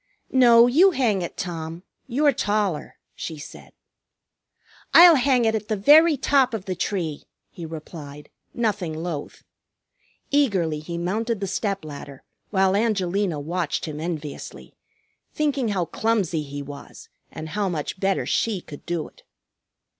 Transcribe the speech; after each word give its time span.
"No, 0.31 0.65
you 0.65 0.89
hang 0.89 1.21
it, 1.21 1.37
Tom. 1.37 1.83
You're 2.07 2.31
taller," 2.33 2.95
she 3.13 3.37
said. 3.37 3.71
"I'll 4.95 5.13
hang 5.13 5.45
it 5.45 5.53
at 5.53 5.67
the 5.67 5.75
very 5.75 6.17
top 6.17 6.55
of 6.55 6.65
the 6.65 6.73
tree!" 6.73 7.25
he 7.51 7.67
replied, 7.67 8.31
nothing 8.51 8.95
loath. 8.95 9.43
Eagerly 10.31 10.79
he 10.79 10.97
mounted 10.97 11.39
the 11.39 11.45
step 11.45 11.85
ladder, 11.85 12.23
while 12.49 12.75
Angelina 12.75 13.39
watched 13.39 13.85
him 13.85 13.99
enviously, 13.99 14.73
thinking 15.35 15.67
how 15.67 15.85
clumsy 15.85 16.41
he 16.41 16.63
was, 16.63 17.07
and 17.31 17.49
how 17.49 17.69
much 17.69 17.99
better 17.99 18.25
she 18.25 18.59
could 18.59 18.83
do 18.87 19.07
it. 19.07 19.21